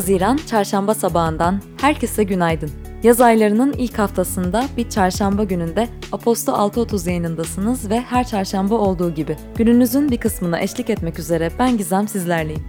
Haziran 0.00 0.36
çarşamba 0.46 0.94
sabahından 0.94 1.60
herkese 1.80 2.24
günaydın. 2.24 2.70
Yaz 3.02 3.20
aylarının 3.20 3.72
ilk 3.72 3.98
haftasında 3.98 4.64
bir 4.76 4.88
çarşamba 4.88 5.44
gününde 5.44 5.88
Aposto 6.12 6.52
6.30 6.52 7.08
yayınındasınız 7.08 7.90
ve 7.90 8.00
her 8.00 8.26
çarşamba 8.26 8.74
olduğu 8.74 9.14
gibi 9.14 9.36
gününüzün 9.56 10.10
bir 10.10 10.16
kısmına 10.16 10.60
eşlik 10.60 10.90
etmek 10.90 11.18
üzere 11.18 11.50
ben 11.58 11.78
Gizem 11.78 12.08
sizlerleyim. 12.08 12.62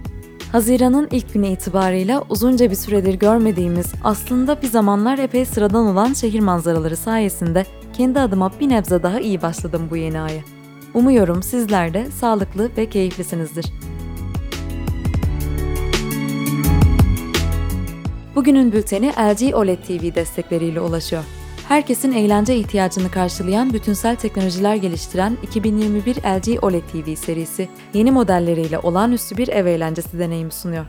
Haziran'ın 0.52 1.08
ilk 1.10 1.34
günü 1.34 1.46
itibarıyla 1.46 2.24
uzunca 2.28 2.70
bir 2.70 2.76
süredir 2.76 3.14
görmediğimiz, 3.14 3.92
aslında 4.04 4.62
bir 4.62 4.68
zamanlar 4.68 5.18
epey 5.18 5.44
sıradan 5.44 5.86
olan 5.86 6.12
şehir 6.12 6.40
manzaraları 6.40 6.96
sayesinde 6.96 7.66
kendi 7.92 8.20
adıma 8.20 8.50
bir 8.60 8.68
nebze 8.68 9.02
daha 9.02 9.20
iyi 9.20 9.42
başladım 9.42 9.88
bu 9.90 9.96
yeni 9.96 10.20
aya. 10.20 10.40
Umuyorum 10.94 11.42
sizler 11.42 11.94
de 11.94 12.10
sağlıklı 12.10 12.70
ve 12.76 12.88
keyiflisinizdir. 12.88 13.66
Bugünün 18.42 18.72
bülteni 18.72 19.12
LG 19.12 19.54
OLED 19.54 19.78
TV 19.78 20.14
destekleriyle 20.14 20.80
ulaşıyor. 20.80 21.24
Herkesin 21.68 22.12
eğlence 22.12 22.56
ihtiyacını 22.56 23.10
karşılayan 23.10 23.72
bütünsel 23.72 24.16
teknolojiler 24.16 24.74
geliştiren 24.74 25.38
2021 25.42 26.16
LG 26.16 26.64
OLED 26.64 26.82
TV 26.82 27.14
serisi 27.14 27.68
yeni 27.94 28.10
modelleriyle 28.10 28.78
olağanüstü 28.78 29.36
bir 29.36 29.48
ev 29.48 29.66
eğlencesi 29.66 30.18
deneyimi 30.18 30.52
sunuyor. 30.52 30.86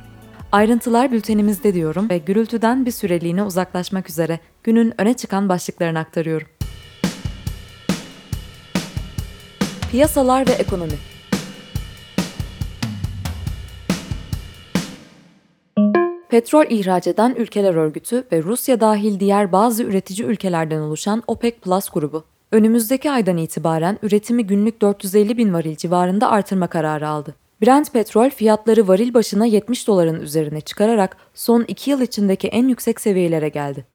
Ayrıntılar 0.52 1.12
bültenimizde 1.12 1.74
diyorum 1.74 2.10
ve 2.10 2.18
gürültüden 2.18 2.86
bir 2.86 2.92
süreliğine 2.92 3.44
uzaklaşmak 3.44 4.10
üzere 4.10 4.40
günün 4.64 4.94
öne 5.02 5.14
çıkan 5.14 5.50
başlıklarını 5.50 6.00
aktarıyorum. 6.00 6.48
Piyasalar 9.92 10.48
ve 10.48 10.52
ekonomi 10.52 11.13
Petrol 16.34 16.66
ihraç 16.70 17.08
eden 17.08 17.36
ülkeler 17.38 17.76
örgütü 17.76 18.24
ve 18.32 18.44
Rusya 18.44 18.80
dahil 18.80 19.20
diğer 19.20 19.52
bazı 19.52 19.84
üretici 19.84 20.28
ülkelerden 20.28 20.80
oluşan 20.80 21.24
OPEC 21.28 21.56
Plus 21.62 21.90
grubu, 21.90 22.24
önümüzdeki 22.52 23.12
aydan 23.12 23.38
itibaren 23.38 23.98
üretimi 24.04 24.48
günlük 24.48 24.82
450 24.82 25.38
bin 25.38 25.54
varil 25.54 25.76
civarında 25.76 26.32
artırma 26.32 26.68
kararı 26.68 27.08
aldı. 27.08 27.36
Brent 27.62 27.94
petrol 27.94 28.30
fiyatları 28.30 28.88
varil 28.88 29.14
başına 29.14 29.46
70 29.46 29.88
doların 29.88 30.22
üzerine 30.22 30.62
çıkararak 30.62 31.18
son 31.34 31.66
2 31.68 31.92
yıl 31.92 32.02
içindeki 32.02 32.48
en 32.48 32.68
yüksek 32.68 33.02
seviyelere 33.02 33.50
geldi. 33.50 33.86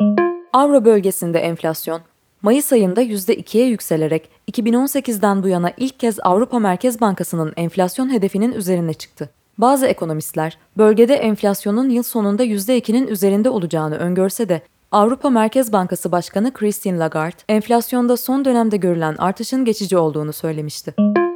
Avro 0.53 0.85
bölgesinde 0.85 1.39
enflasyon, 1.39 2.01
Mayıs 2.43 2.73
ayında 2.73 3.03
%2'ye 3.03 3.67
yükselerek 3.67 4.29
2018'den 4.53 5.43
bu 5.43 5.49
yana 5.49 5.73
ilk 5.77 6.01
kez 6.01 6.19
Avrupa 6.23 6.59
Merkez 6.59 7.01
Bankası'nın 7.01 7.53
enflasyon 7.57 8.13
hedefinin 8.13 8.53
üzerine 8.53 8.95
çıktı. 8.95 9.31
Bazı 9.59 9.87
ekonomistler 9.87 10.59
bölgede 10.77 11.15
enflasyonun 11.15 11.91
yıl 11.91 12.03
sonunda 12.03 12.45
%2'nin 12.45 13.07
üzerinde 13.07 13.51
olacağını 13.51 13.97
öngörse 13.97 14.49
de 14.49 14.63
Avrupa 14.93 15.31
Merkez 15.31 15.73
Bankası 15.73 16.13
Başkanı 16.13 16.53
Christine 16.53 16.99
Lagarde, 16.99 17.37
enflasyonda 17.49 18.17
son 18.17 18.45
dönemde 18.45 18.77
görülen 18.77 19.15
artışın 19.19 19.65
geçici 19.65 19.97
olduğunu 19.97 20.33
söylemişti. 20.33 20.95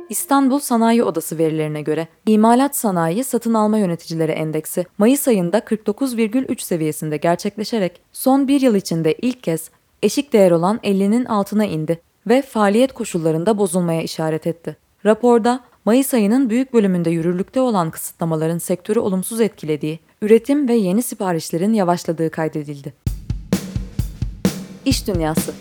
İstanbul 0.08 0.58
Sanayi 0.58 1.04
Odası 1.04 1.38
verilerine 1.38 1.82
göre 1.82 2.08
imalat 2.26 2.76
sanayi 2.76 3.24
satın 3.24 3.54
alma 3.54 3.78
yöneticileri 3.78 4.32
endeksi 4.32 4.86
Mayıs 4.98 5.28
ayında 5.28 5.58
49,3 5.58 6.62
seviyesinde 6.62 7.16
gerçekleşerek 7.16 8.00
son 8.12 8.48
bir 8.48 8.60
yıl 8.60 8.74
içinde 8.74 9.12
ilk 9.12 9.42
kez 9.42 9.70
eşik 10.02 10.32
değer 10.32 10.50
olan 10.50 10.80
50'nin 10.84 11.24
altına 11.24 11.64
indi 11.64 12.00
ve 12.26 12.42
faaliyet 12.42 12.92
koşullarında 12.92 13.58
bozulmaya 13.58 14.02
işaret 14.02 14.46
etti. 14.46 14.76
Raporda 15.06 15.60
Mayıs 15.84 16.14
ayının 16.14 16.50
büyük 16.50 16.72
bölümünde 16.72 17.10
yürürlükte 17.10 17.60
olan 17.60 17.90
kısıtlamaların 17.90 18.58
sektörü 18.58 18.98
olumsuz 18.98 19.40
etkilediği, 19.40 19.98
üretim 20.22 20.68
ve 20.68 20.74
yeni 20.74 21.02
siparişlerin 21.02 21.72
yavaşladığı 21.72 22.30
kaydedildi. 22.30 22.94
İş 24.84 25.06
Dünyası 25.08 25.52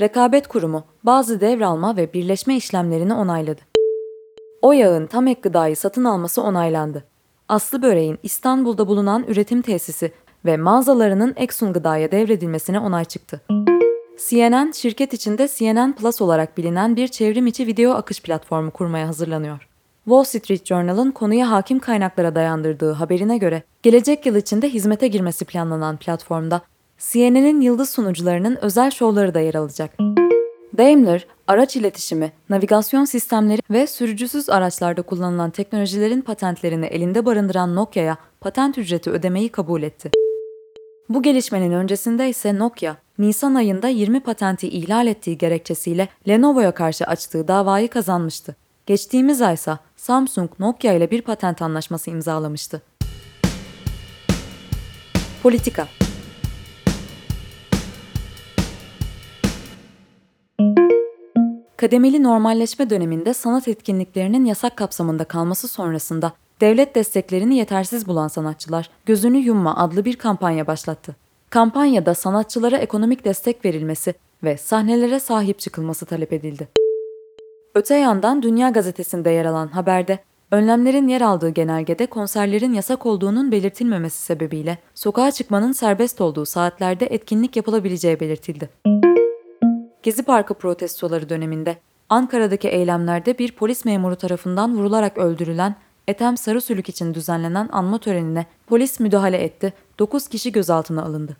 Rekabet 0.00 0.48
Kurumu 0.48 0.84
bazı 1.02 1.40
devralma 1.40 1.96
ve 1.96 2.12
birleşme 2.12 2.56
işlemlerini 2.56 3.14
onayladı. 3.14 3.60
O 4.62 4.72
yağın 4.72 5.06
tam 5.06 5.26
ek 5.26 5.40
gıdayı 5.40 5.76
satın 5.76 6.04
alması 6.04 6.42
onaylandı. 6.42 7.04
Aslı 7.48 7.82
Böreğin 7.82 8.18
İstanbul'da 8.22 8.88
bulunan 8.88 9.24
üretim 9.28 9.62
tesisi 9.62 10.12
ve 10.44 10.56
mağazalarının 10.56 11.34
Exxon 11.36 11.72
Gıda'ya 11.72 12.10
devredilmesine 12.10 12.80
onay 12.80 13.04
çıktı. 13.04 13.40
CNN, 14.16 14.72
şirket 14.72 15.12
içinde 15.12 15.48
CNN 15.56 15.92
Plus 15.92 16.20
olarak 16.20 16.58
bilinen 16.58 16.96
bir 16.96 17.08
çevrim 17.08 17.46
içi 17.46 17.66
video 17.66 17.92
akış 17.92 18.22
platformu 18.22 18.70
kurmaya 18.70 19.08
hazırlanıyor. 19.08 19.68
Wall 20.04 20.24
Street 20.24 20.66
Journal'ın 20.66 21.10
konuya 21.10 21.50
hakim 21.50 21.78
kaynaklara 21.78 22.34
dayandırdığı 22.34 22.92
haberine 22.92 23.38
göre, 23.38 23.62
gelecek 23.82 24.26
yıl 24.26 24.36
içinde 24.36 24.68
hizmete 24.68 25.08
girmesi 25.08 25.44
planlanan 25.44 25.96
platformda 25.96 26.60
CNN'in 26.98 27.60
yıldız 27.60 27.90
sunucularının 27.90 28.58
özel 28.62 28.90
şovları 28.90 29.34
da 29.34 29.40
yer 29.40 29.54
alacak. 29.54 29.90
Daimler, 30.78 31.26
araç 31.46 31.76
iletişimi, 31.76 32.32
navigasyon 32.50 33.04
sistemleri 33.04 33.60
ve 33.70 33.86
sürücüsüz 33.86 34.50
araçlarda 34.50 35.02
kullanılan 35.02 35.50
teknolojilerin 35.50 36.20
patentlerini 36.20 36.86
elinde 36.86 37.26
barındıran 37.26 37.74
Nokia'ya 37.74 38.16
patent 38.40 38.78
ücreti 38.78 39.10
ödemeyi 39.10 39.48
kabul 39.48 39.82
etti. 39.82 40.10
Bu 41.08 41.22
gelişmenin 41.22 41.72
öncesinde 41.72 42.28
ise 42.28 42.58
Nokia, 42.58 42.96
Nisan 43.18 43.54
ayında 43.54 43.88
20 43.88 44.20
patenti 44.20 44.68
ihlal 44.68 45.06
ettiği 45.06 45.38
gerekçesiyle 45.38 46.08
Lenovo'ya 46.28 46.74
karşı 46.74 47.04
açtığı 47.04 47.48
davayı 47.48 47.88
kazanmıştı. 47.88 48.56
Geçtiğimiz 48.86 49.42
aysa 49.42 49.78
Samsung 49.96 50.50
Nokia 50.58 50.92
ile 50.92 51.10
bir 51.10 51.22
patent 51.22 51.62
anlaşması 51.62 52.10
imzalamıştı. 52.10 52.82
Politika 55.42 55.88
Kademeli 61.76 62.22
normalleşme 62.22 62.90
döneminde 62.90 63.34
sanat 63.34 63.68
etkinliklerinin 63.68 64.44
yasak 64.44 64.76
kapsamında 64.76 65.24
kalması 65.24 65.68
sonrasında 65.68 66.32
devlet 66.60 66.94
desteklerini 66.94 67.56
yetersiz 67.56 68.08
bulan 68.08 68.28
sanatçılar 68.28 68.90
Gözünü 69.06 69.38
Yumma 69.38 69.76
adlı 69.76 70.04
bir 70.04 70.16
kampanya 70.16 70.66
başlattı. 70.66 71.23
Kampanyada 71.54 72.14
sanatçılara 72.14 72.76
ekonomik 72.76 73.24
destek 73.24 73.64
verilmesi 73.64 74.14
ve 74.44 74.56
sahnelere 74.56 75.20
sahip 75.20 75.58
çıkılması 75.58 76.06
talep 76.06 76.32
edildi. 76.32 76.68
Öte 77.74 77.94
yandan 77.94 78.42
Dünya 78.42 78.70
Gazetesi'nde 78.70 79.30
yer 79.30 79.44
alan 79.44 79.68
haberde 79.68 80.18
önlemlerin 80.50 81.08
yer 81.08 81.20
aldığı 81.20 81.48
genelgede 81.48 82.06
konserlerin 82.06 82.72
yasak 82.72 83.06
olduğunun 83.06 83.52
belirtilmemesi 83.52 84.18
sebebiyle 84.18 84.78
sokağa 84.94 85.30
çıkmanın 85.30 85.72
serbest 85.72 86.20
olduğu 86.20 86.44
saatlerde 86.44 87.06
etkinlik 87.06 87.56
yapılabileceği 87.56 88.20
belirtildi. 88.20 88.70
Gezi 90.02 90.22
Parkı 90.22 90.54
protestoları 90.54 91.28
döneminde 91.28 91.76
Ankara'daki 92.08 92.68
eylemlerde 92.68 93.38
bir 93.38 93.52
polis 93.52 93.84
memuru 93.84 94.16
tarafından 94.16 94.76
vurularak 94.76 95.18
öldürülen 95.18 95.76
Ethem 96.08 96.36
Sarısülük 96.36 96.88
için 96.88 97.14
düzenlenen 97.14 97.68
anma 97.72 97.98
törenine 97.98 98.46
polis 98.66 99.00
müdahale 99.00 99.42
etti, 99.42 99.72
9 99.98 100.28
kişi 100.28 100.52
gözaltına 100.52 101.02
alındı. 101.02 101.36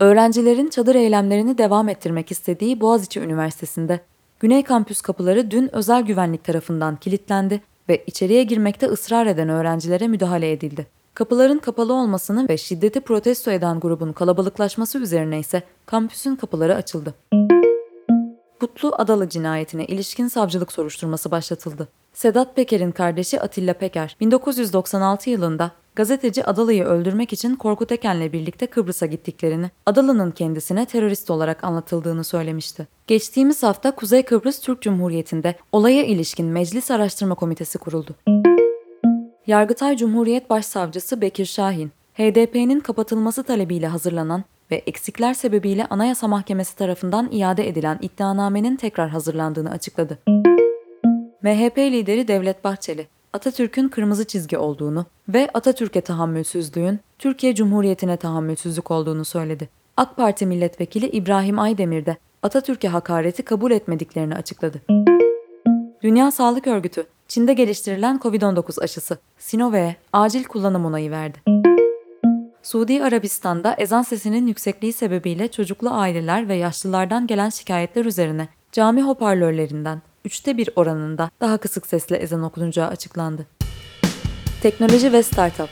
Öğrencilerin 0.00 0.68
çadır 0.68 0.94
eylemlerini 0.94 1.58
devam 1.58 1.88
ettirmek 1.88 2.30
istediği 2.30 2.80
Boğaziçi 2.80 3.20
Üniversitesi'nde 3.20 4.00
Güney 4.40 4.64
Kampüs 4.64 5.00
kapıları 5.00 5.50
dün 5.50 5.74
özel 5.74 6.02
güvenlik 6.02 6.44
tarafından 6.44 6.96
kilitlendi 6.96 7.60
ve 7.88 8.04
içeriye 8.06 8.42
girmekte 8.42 8.86
ısrar 8.86 9.26
eden 9.26 9.48
öğrencilere 9.48 10.08
müdahale 10.08 10.52
edildi. 10.52 10.86
Kapıların 11.14 11.58
kapalı 11.58 11.94
olmasını 11.94 12.48
ve 12.48 12.56
şiddeti 12.56 13.00
protesto 13.00 13.50
eden 13.50 13.80
grubun 13.80 14.12
kalabalıklaşması 14.12 14.98
üzerine 14.98 15.38
ise 15.38 15.62
kampüsün 15.86 16.36
kapıları 16.36 16.74
açıldı. 16.74 17.14
Kutlu 18.60 18.94
Adalı 18.98 19.28
cinayetine 19.28 19.84
ilişkin 19.84 20.28
savcılık 20.28 20.72
soruşturması 20.72 21.30
başlatıldı. 21.30 21.88
Sedat 22.12 22.56
Peker'in 22.56 22.90
kardeşi 22.90 23.40
Atilla 23.40 23.74
Peker, 23.74 24.16
1996 24.20 25.30
yılında 25.30 25.70
gazeteci 25.96 26.44
Adalı'yı 26.44 26.84
öldürmek 26.84 27.32
için 27.32 27.56
Korkut 27.56 27.92
Eken'le 27.92 28.32
birlikte 28.32 28.66
Kıbrıs'a 28.66 29.06
gittiklerini, 29.06 29.70
Adalı'nın 29.86 30.30
kendisine 30.30 30.86
terörist 30.86 31.30
olarak 31.30 31.64
anlatıldığını 31.64 32.24
söylemişti. 32.24 32.88
Geçtiğimiz 33.06 33.62
hafta 33.62 33.90
Kuzey 33.90 34.22
Kıbrıs 34.22 34.60
Türk 34.60 34.82
Cumhuriyeti'nde 34.82 35.54
olaya 35.72 36.04
ilişkin 36.04 36.46
Meclis 36.46 36.90
Araştırma 36.90 37.34
Komitesi 37.34 37.78
kuruldu. 37.78 38.14
Yargıtay 39.46 39.96
Cumhuriyet 39.96 40.50
Başsavcısı 40.50 41.20
Bekir 41.20 41.44
Şahin, 41.44 41.92
HDP'nin 42.14 42.80
kapatılması 42.80 43.42
talebiyle 43.42 43.86
hazırlanan 43.86 44.44
ve 44.70 44.82
eksikler 44.86 45.34
sebebiyle 45.34 45.86
Anayasa 45.90 46.28
Mahkemesi 46.28 46.76
tarafından 46.76 47.28
iade 47.32 47.68
edilen 47.68 47.98
iddianamenin 48.02 48.76
tekrar 48.76 49.08
hazırlandığını 49.08 49.70
açıkladı. 49.70 50.18
MHP 51.42 51.78
lideri 51.78 52.28
Devlet 52.28 52.64
Bahçeli, 52.64 53.06
Atatürk'ün 53.32 53.88
kırmızı 53.88 54.24
çizgi 54.24 54.58
olduğunu 54.58 55.06
ve 55.28 55.50
Atatürk'e 55.54 56.00
tahammülsüzlüğün 56.00 57.00
Türkiye 57.18 57.54
Cumhuriyeti'ne 57.54 58.16
tahammülsüzlük 58.16 58.90
olduğunu 58.90 59.24
söyledi. 59.24 59.68
AK 59.96 60.16
Parti 60.16 60.46
milletvekili 60.46 61.06
İbrahim 61.06 61.58
Aydemir 61.58 62.06
de 62.06 62.16
Atatürk'e 62.42 62.88
hakareti 62.88 63.42
kabul 63.42 63.70
etmediklerini 63.70 64.34
açıkladı. 64.34 64.80
Dünya 66.02 66.30
Sağlık 66.30 66.66
Örgütü, 66.66 67.06
Çin'de 67.28 67.52
geliştirilen 67.52 68.16
COVID-19 68.22 68.82
aşısı 68.82 69.18
Sinovac'e 69.38 69.96
acil 70.12 70.44
kullanım 70.44 70.84
onayı 70.84 71.10
verdi. 71.10 71.38
Suudi 72.62 73.04
Arabistan'da 73.04 73.74
ezan 73.78 74.02
sesinin 74.02 74.46
yüksekliği 74.46 74.92
sebebiyle 74.92 75.48
çocuklu 75.48 75.90
aileler 75.90 76.48
ve 76.48 76.54
yaşlılardan 76.54 77.26
gelen 77.26 77.48
şikayetler 77.48 78.04
üzerine 78.04 78.48
cami 78.72 79.02
hoparlörlerinden 79.02 80.02
üçte 80.24 80.56
bir 80.56 80.68
oranında 80.76 81.30
daha 81.40 81.58
kısık 81.58 81.86
sesle 81.86 82.16
ezan 82.16 82.42
okunacağı 82.42 82.88
açıklandı. 82.88 83.46
Teknoloji 84.62 85.12
ve 85.12 85.22
Startup 85.22 85.68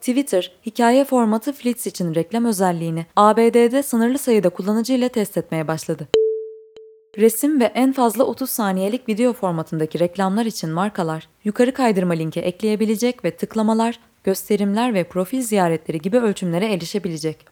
Twitter, 0.00 0.52
hikaye 0.66 1.04
formatı 1.04 1.52
Flits 1.52 1.86
için 1.86 2.14
reklam 2.14 2.44
özelliğini 2.44 3.06
ABD'de 3.16 3.82
sınırlı 3.82 4.18
sayıda 4.18 4.48
kullanıcı 4.48 4.92
ile 4.92 5.08
test 5.08 5.36
etmeye 5.36 5.68
başladı. 5.68 6.08
Resim 7.18 7.60
ve 7.60 7.64
en 7.64 7.92
fazla 7.92 8.24
30 8.24 8.50
saniyelik 8.50 9.08
video 9.08 9.32
formatındaki 9.32 9.98
reklamlar 9.98 10.46
için 10.46 10.70
markalar, 10.70 11.28
yukarı 11.44 11.74
kaydırma 11.74 12.14
linki 12.14 12.40
ekleyebilecek 12.40 13.24
ve 13.24 13.36
tıklamalar, 13.36 14.00
gösterimler 14.24 14.94
ve 14.94 15.04
profil 15.04 15.42
ziyaretleri 15.42 15.98
gibi 15.98 16.18
ölçümlere 16.18 16.72
erişebilecek. 16.72 17.46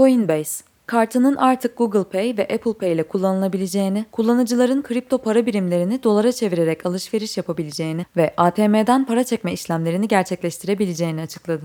Coinbase, 0.00 0.64
kartının 0.86 1.36
artık 1.36 1.76
Google 1.78 2.04
Pay 2.04 2.34
ve 2.38 2.42
Apple 2.42 2.72
Pay 2.72 2.92
ile 2.92 3.02
kullanılabileceğini, 3.02 4.04
kullanıcıların 4.12 4.82
kripto 4.82 5.18
para 5.18 5.46
birimlerini 5.46 6.02
dolara 6.02 6.32
çevirerek 6.32 6.86
alışveriş 6.86 7.36
yapabileceğini 7.36 8.06
ve 8.16 8.34
ATM'den 8.36 9.06
para 9.06 9.24
çekme 9.24 9.52
işlemlerini 9.52 10.08
gerçekleştirebileceğini 10.08 11.22
açıkladı. 11.22 11.62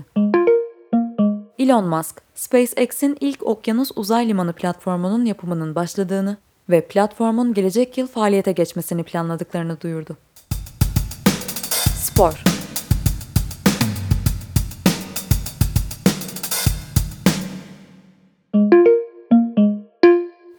Elon 1.58 1.88
Musk, 1.88 2.22
SpaceX'in 2.34 3.16
ilk 3.20 3.46
okyanus 3.46 3.90
uzay 3.96 4.28
limanı 4.28 4.52
platformunun 4.52 5.24
yapımının 5.24 5.74
başladığını 5.74 6.36
ve 6.70 6.80
platformun 6.80 7.54
gelecek 7.54 7.98
yıl 7.98 8.06
faaliyete 8.06 8.52
geçmesini 8.52 9.02
planladıklarını 9.02 9.80
duyurdu. 9.80 10.16
Spor 11.94 12.55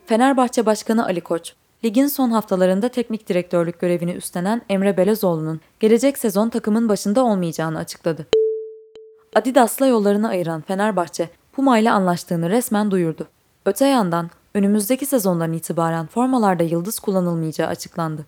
Fenerbahçe 0.07 0.65
Başkanı 0.65 1.05
Ali 1.05 1.21
Koç, 1.21 1.53
ligin 1.85 2.07
son 2.07 2.31
haftalarında 2.31 2.89
teknik 2.89 3.29
direktörlük 3.29 3.79
görevini 3.79 4.11
üstlenen 4.11 4.61
Emre 4.69 4.97
Belezoğlu'nun 4.97 5.61
gelecek 5.79 6.17
sezon 6.17 6.49
takımın 6.49 6.89
başında 6.89 7.23
olmayacağını 7.23 7.77
açıkladı. 7.77 8.27
Adidas'la 9.35 9.87
yollarını 9.87 10.29
ayıran 10.29 10.61
Fenerbahçe, 10.61 11.29
Puma 11.51 11.77
ile 11.77 11.91
anlaştığını 11.91 12.49
resmen 12.49 12.91
duyurdu. 12.91 13.27
Öte 13.65 13.87
yandan 13.87 14.29
önümüzdeki 14.53 15.05
sezondan 15.05 15.53
itibaren 15.53 16.07
formalarda 16.07 16.63
yıldız 16.63 16.99
kullanılmayacağı 16.99 17.67
açıklandı. 17.67 18.25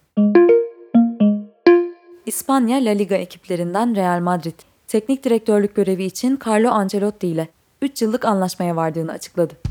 İspanya 2.26 2.86
La 2.86 2.92
Liga 2.92 3.16
ekiplerinden 3.16 3.96
Real 3.96 4.20
Madrid, 4.20 4.60
teknik 4.88 5.24
direktörlük 5.24 5.76
görevi 5.76 6.04
için 6.04 6.40
Carlo 6.48 6.70
Ancelotti 6.70 7.28
ile 7.28 7.48
3 7.82 8.02
yıllık 8.02 8.26
anlaşmaya 8.26 8.76
vardığını 8.76 9.12
açıkladı. 9.12 9.69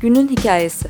Günün 0.00 0.28
hikayesi 0.28 0.88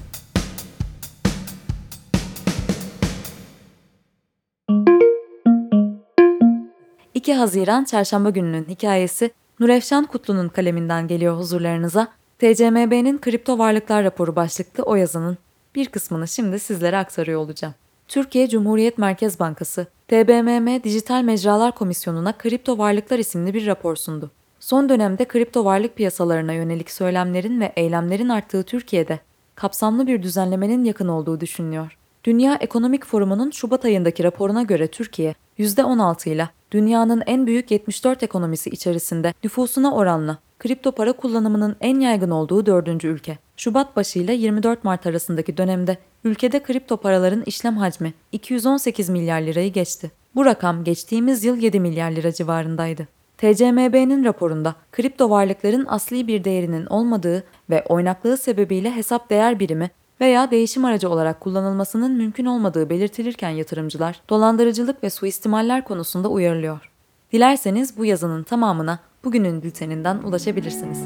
2 7.14 7.34
Haziran 7.34 7.84
Çarşamba 7.84 8.30
gününün 8.30 8.64
hikayesi 8.64 9.30
Nurefşan 9.60 10.04
Kutlu'nun 10.04 10.48
kaleminden 10.48 11.08
geliyor 11.08 11.38
huzurlarınıza. 11.38 12.08
TCMB'nin 12.38 13.18
kripto 13.18 13.58
varlıklar 13.58 14.04
raporu 14.04 14.36
başlıklı 14.36 14.82
o 14.82 14.94
yazının 14.94 15.38
bir 15.74 15.86
kısmını 15.86 16.28
şimdi 16.28 16.58
sizlere 16.58 16.96
aktarıyor 16.96 17.40
olacağım. 17.40 17.74
Türkiye 18.08 18.48
Cumhuriyet 18.48 18.98
Merkez 18.98 19.40
Bankası, 19.40 19.86
TBMM 20.08 20.82
Dijital 20.84 21.22
Mecralar 21.22 21.74
Komisyonu'na 21.74 22.38
kripto 22.38 22.78
varlıklar 22.78 23.18
isimli 23.18 23.54
bir 23.54 23.66
rapor 23.66 23.96
sundu. 23.96 24.30
Son 24.60 24.88
dönemde 24.88 25.24
kripto 25.24 25.64
varlık 25.64 25.96
piyasalarına 25.96 26.52
yönelik 26.52 26.90
söylemlerin 26.90 27.60
ve 27.60 27.72
eylemlerin 27.76 28.28
arttığı 28.28 28.62
Türkiye'de 28.62 29.20
kapsamlı 29.54 30.06
bir 30.06 30.22
düzenlemenin 30.22 30.84
yakın 30.84 31.08
olduğu 31.08 31.40
düşünülüyor. 31.40 31.96
Dünya 32.24 32.54
Ekonomik 32.54 33.06
Forumu'nun 33.06 33.50
Şubat 33.50 33.84
ayındaki 33.84 34.24
raporuna 34.24 34.62
göre 34.62 34.86
Türkiye, 34.86 35.34
%16 35.58 36.30
ile 36.30 36.48
dünyanın 36.72 37.22
en 37.26 37.46
büyük 37.46 37.70
74 37.70 38.22
ekonomisi 38.22 38.70
içerisinde 38.70 39.34
nüfusuna 39.44 39.94
oranla 39.94 40.38
kripto 40.58 40.92
para 40.92 41.12
kullanımının 41.12 41.76
en 41.80 42.00
yaygın 42.00 42.30
olduğu 42.30 42.66
dördüncü 42.66 43.08
ülke. 43.08 43.38
Şubat 43.56 43.96
başı 43.96 44.18
ile 44.18 44.32
24 44.32 44.84
Mart 44.84 45.06
arasındaki 45.06 45.56
dönemde 45.56 45.98
ülkede 46.24 46.62
kripto 46.62 46.96
paraların 46.96 47.42
işlem 47.46 47.76
hacmi 47.76 48.14
218 48.32 49.08
milyar 49.08 49.40
lirayı 49.40 49.72
geçti. 49.72 50.10
Bu 50.34 50.44
rakam 50.44 50.84
geçtiğimiz 50.84 51.44
yıl 51.44 51.56
7 51.56 51.80
milyar 51.80 52.10
lira 52.10 52.32
civarındaydı. 52.32 53.19
TCMB'nin 53.40 54.24
raporunda 54.24 54.74
kripto 54.92 55.30
varlıkların 55.30 55.86
asli 55.88 56.26
bir 56.26 56.44
değerinin 56.44 56.86
olmadığı 56.86 57.44
ve 57.70 57.84
oynaklığı 57.88 58.36
sebebiyle 58.36 58.96
hesap 58.96 59.30
değer 59.30 59.60
birimi 59.60 59.90
veya 60.20 60.50
değişim 60.50 60.84
aracı 60.84 61.10
olarak 61.10 61.40
kullanılmasının 61.40 62.12
mümkün 62.12 62.44
olmadığı 62.44 62.90
belirtilirken 62.90 63.50
yatırımcılar 63.50 64.20
dolandırıcılık 64.28 65.04
ve 65.04 65.10
suistimaller 65.10 65.84
konusunda 65.84 66.28
uyarılıyor. 66.28 66.90
Dilerseniz 67.32 67.98
bu 67.98 68.04
yazının 68.04 68.42
tamamına 68.42 68.98
bugünün 69.24 69.62
bülteninden 69.62 70.18
ulaşabilirsiniz. 70.18 70.98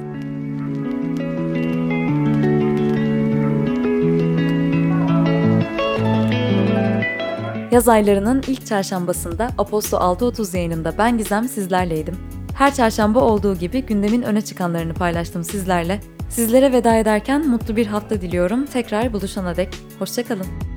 Yaz 7.74 7.88
aylarının 7.88 8.42
ilk 8.46 8.66
çarşambasında 8.66 9.48
Aposto 9.58 9.96
6.30 9.96 10.56
yayınında 10.56 10.98
ben 10.98 11.18
Gizem 11.18 11.48
sizlerleydim. 11.48 12.16
Her 12.58 12.74
çarşamba 12.74 13.20
olduğu 13.20 13.54
gibi 13.56 13.82
gündemin 13.82 14.22
öne 14.22 14.42
çıkanlarını 14.42 14.94
paylaştım 14.94 15.44
sizlerle. 15.44 16.00
Sizlere 16.30 16.72
veda 16.72 16.96
ederken 16.96 17.48
mutlu 17.48 17.76
bir 17.76 17.86
hafta 17.86 18.20
diliyorum. 18.20 18.66
Tekrar 18.66 19.12
buluşana 19.12 19.56
dek 19.56 19.68
hoşçakalın. 19.98 20.73